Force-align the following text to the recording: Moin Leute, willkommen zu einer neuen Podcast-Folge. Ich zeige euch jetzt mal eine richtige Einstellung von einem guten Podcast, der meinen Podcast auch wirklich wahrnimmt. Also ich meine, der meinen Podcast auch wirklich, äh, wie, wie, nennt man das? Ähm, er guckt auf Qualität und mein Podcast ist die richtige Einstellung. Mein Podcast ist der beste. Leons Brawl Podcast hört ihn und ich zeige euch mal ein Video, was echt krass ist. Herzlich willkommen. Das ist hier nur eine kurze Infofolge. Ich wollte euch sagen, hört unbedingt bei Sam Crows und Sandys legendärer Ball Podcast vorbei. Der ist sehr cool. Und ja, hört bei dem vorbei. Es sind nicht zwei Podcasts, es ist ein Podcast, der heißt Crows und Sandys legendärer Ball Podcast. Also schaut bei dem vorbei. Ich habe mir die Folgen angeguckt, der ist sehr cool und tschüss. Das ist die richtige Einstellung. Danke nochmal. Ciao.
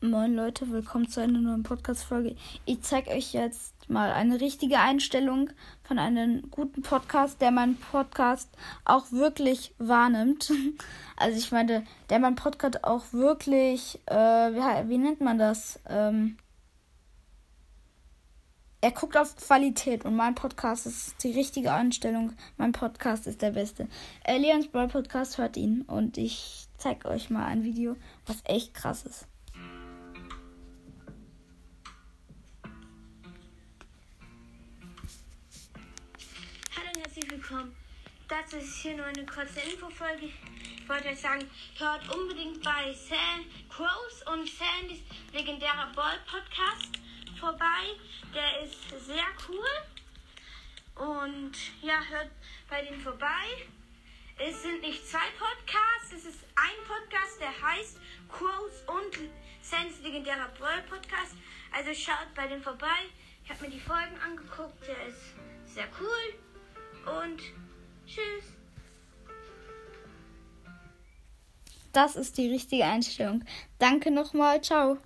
Moin 0.00 0.36
Leute, 0.36 0.70
willkommen 0.70 1.08
zu 1.08 1.20
einer 1.20 1.40
neuen 1.40 1.64
Podcast-Folge. 1.64 2.36
Ich 2.66 2.82
zeige 2.82 3.10
euch 3.10 3.32
jetzt 3.32 3.90
mal 3.90 4.12
eine 4.12 4.40
richtige 4.40 4.78
Einstellung 4.78 5.50
von 5.82 5.98
einem 5.98 6.52
guten 6.52 6.82
Podcast, 6.82 7.40
der 7.40 7.50
meinen 7.50 7.76
Podcast 7.76 8.48
auch 8.84 9.10
wirklich 9.10 9.74
wahrnimmt. 9.78 10.52
Also 11.16 11.36
ich 11.36 11.50
meine, 11.50 11.84
der 12.10 12.20
meinen 12.20 12.36
Podcast 12.36 12.84
auch 12.84 13.12
wirklich, 13.12 13.98
äh, 14.06 14.14
wie, 14.14 14.88
wie, 14.88 14.98
nennt 14.98 15.20
man 15.20 15.36
das? 15.36 15.80
Ähm, 15.88 16.36
er 18.80 18.92
guckt 18.92 19.16
auf 19.16 19.34
Qualität 19.34 20.04
und 20.04 20.14
mein 20.14 20.36
Podcast 20.36 20.86
ist 20.86 21.24
die 21.24 21.32
richtige 21.32 21.72
Einstellung. 21.72 22.34
Mein 22.56 22.70
Podcast 22.70 23.26
ist 23.26 23.42
der 23.42 23.50
beste. 23.50 23.88
Leons 24.28 24.68
Brawl 24.68 24.86
Podcast 24.86 25.38
hört 25.38 25.56
ihn 25.56 25.82
und 25.82 26.18
ich 26.18 26.68
zeige 26.76 27.08
euch 27.08 27.30
mal 27.30 27.46
ein 27.46 27.64
Video, 27.64 27.96
was 28.26 28.36
echt 28.44 28.74
krass 28.74 29.04
ist. 29.04 29.26
Herzlich 37.18 37.30
willkommen. 37.32 37.74
Das 38.28 38.52
ist 38.52 38.76
hier 38.76 38.96
nur 38.96 39.06
eine 39.06 39.26
kurze 39.26 39.60
Infofolge. 39.60 40.26
Ich 40.26 40.88
wollte 40.88 41.08
euch 41.08 41.20
sagen, 41.20 41.50
hört 41.78 42.14
unbedingt 42.14 42.62
bei 42.62 42.92
Sam 42.92 43.44
Crows 43.68 44.22
und 44.32 44.48
Sandys 44.48 45.00
legendärer 45.32 45.90
Ball 45.96 46.18
Podcast 46.30 46.90
vorbei. 47.40 47.96
Der 48.32 48.62
ist 48.62 49.06
sehr 49.06 49.24
cool. 49.48 49.66
Und 50.94 51.52
ja, 51.82 52.00
hört 52.08 52.30
bei 52.70 52.82
dem 52.82 53.00
vorbei. 53.00 53.66
Es 54.38 54.62
sind 54.62 54.80
nicht 54.82 55.08
zwei 55.08 55.26
Podcasts, 55.38 56.12
es 56.12 56.24
ist 56.24 56.44
ein 56.54 56.86
Podcast, 56.86 57.40
der 57.40 57.68
heißt 57.68 57.98
Crows 58.28 58.84
und 58.86 59.28
Sandys 59.60 60.00
legendärer 60.02 60.50
Ball 60.60 60.82
Podcast. 60.82 61.34
Also 61.72 61.92
schaut 61.94 62.32
bei 62.36 62.46
dem 62.46 62.62
vorbei. 62.62 63.10
Ich 63.42 63.50
habe 63.50 63.64
mir 63.64 63.70
die 63.70 63.80
Folgen 63.80 64.16
angeguckt, 64.24 64.86
der 64.86 65.06
ist 65.08 65.34
sehr 65.66 65.88
cool 66.00 66.17
und 67.28 67.40
tschüss. 68.06 68.44
Das 71.92 72.16
ist 72.16 72.38
die 72.38 72.48
richtige 72.48 72.84
Einstellung. 72.84 73.44
Danke 73.78 74.10
nochmal. 74.10 74.60
Ciao. 74.62 74.98